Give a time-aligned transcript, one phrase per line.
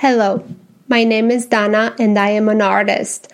[0.00, 0.42] Hello,
[0.88, 3.30] my name is Dana and I am an artist.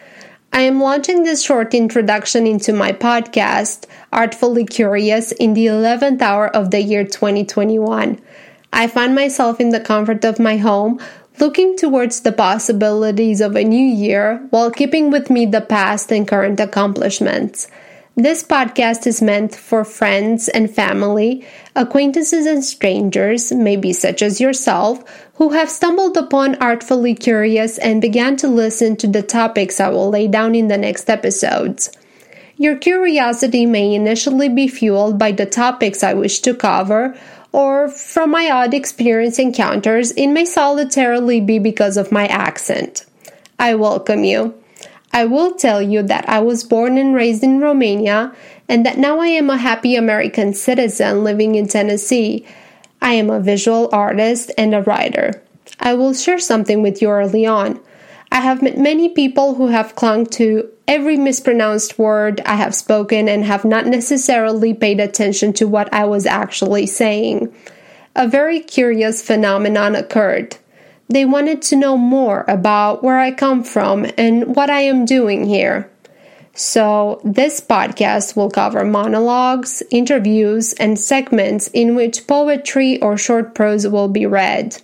[0.52, 6.48] I am launching this short introduction into my podcast, Artfully Curious, in the 11th hour
[6.48, 8.20] of the year 2021.
[8.72, 10.98] I find myself in the comfort of my home,
[11.38, 16.26] looking towards the possibilities of a new year while keeping with me the past and
[16.26, 17.68] current accomplishments.
[18.18, 21.44] This podcast is meant for friends and family,
[21.74, 28.36] acquaintances and strangers, maybe such as yourself, who have stumbled upon Artfully Curious and began
[28.36, 31.90] to listen to the topics I will lay down in the next episodes.
[32.56, 37.14] Your curiosity may initially be fueled by the topics I wish to cover,
[37.52, 43.04] or from my odd experience encounters, it may solitarily be because of my accent.
[43.58, 44.54] I welcome you.
[45.12, 48.34] I will tell you that I was born and raised in Romania
[48.68, 52.46] and that now I am a happy American citizen living in Tennessee.
[53.00, 55.42] I am a visual artist and a writer.
[55.80, 57.80] I will share something with you early on.
[58.32, 63.28] I have met many people who have clung to every mispronounced word I have spoken
[63.28, 67.54] and have not necessarily paid attention to what I was actually saying.
[68.14, 70.56] A very curious phenomenon occurred.
[71.08, 75.44] They wanted to know more about where I come from and what I am doing
[75.44, 75.90] here.
[76.54, 83.86] So, this podcast will cover monologues, interviews, and segments in which poetry or short prose
[83.86, 84.80] will be read.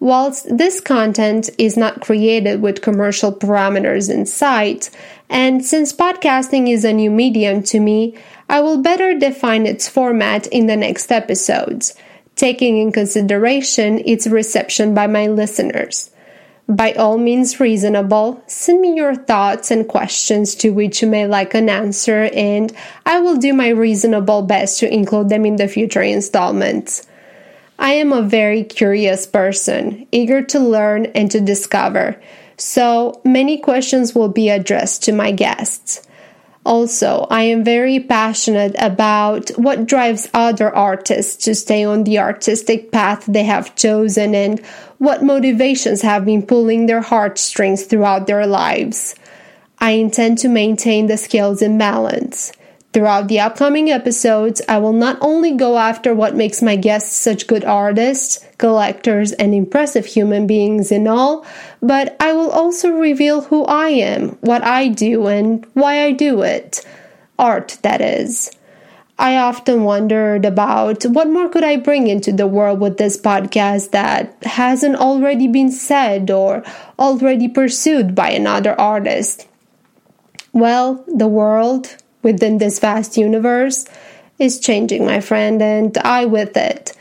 [0.00, 4.90] Whilst this content is not created with commercial parameters in sight,
[5.30, 8.14] and since podcasting is a new medium to me,
[8.48, 11.94] I will better define its format in the next episodes
[12.42, 16.10] taking in consideration its reception by my listeners.
[16.68, 21.54] By all means reasonable, send me your thoughts and questions to which you may like
[21.54, 22.72] an answer, and
[23.06, 27.06] I will do my reasonable best to include them in the future installments.
[27.78, 32.20] I am a very curious person, eager to learn and to discover,
[32.56, 36.02] so many questions will be addressed to my guests.
[36.64, 42.92] Also, I am very passionate about what drives other artists to stay on the artistic
[42.92, 44.64] path they have chosen and
[44.98, 49.16] what motivations have been pulling their heartstrings throughout their lives.
[49.78, 52.52] I intend to maintain the scales in balance.
[52.92, 57.46] Throughout the upcoming episodes, I will not only go after what makes my guests such
[57.46, 61.46] good artists, collectors, and impressive human beings in all,
[61.80, 66.42] but I will also reveal who I am, what I do, and why I do
[66.42, 66.84] it.
[67.38, 68.50] Art, that is.
[69.18, 73.92] I often wondered about what more could I bring into the world with this podcast
[73.92, 76.62] that hasn't already been said or
[76.98, 79.48] already pursued by another artist.
[80.52, 83.86] Well, the world, within this vast universe
[84.38, 86.92] is changing, my friend, and I with it.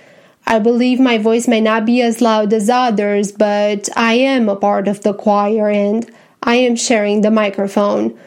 [0.48, 4.56] I believe my voice may not be as loud as others, but I am a
[4.56, 6.10] part of the choir and
[6.44, 8.18] I am sharing the microphone.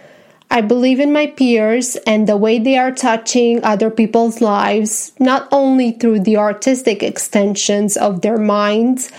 [0.51, 5.49] I believe in my peers and the way they are touching other people's lives, not
[5.51, 9.11] only through the artistic extensions of their minds,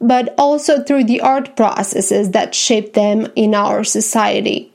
[0.00, 4.72] but also through the art processes that shape them in our society.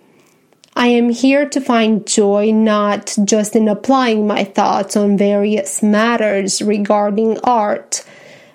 [0.81, 6.59] I am here to find joy not just in applying my thoughts on various matters
[6.59, 8.03] regarding art,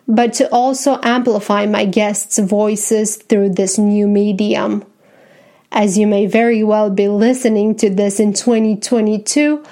[0.09, 4.85] but to also amplify my guests' voices through this new medium.
[5.71, 9.65] As you may very well be listening to this in 2022,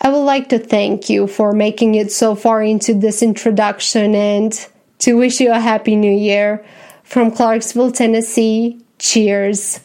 [0.00, 4.68] I would like to thank you for making it so far into this introduction and
[4.98, 6.64] to wish you a happy new year.
[7.04, 9.78] From Clarksville, Tennessee, cheers.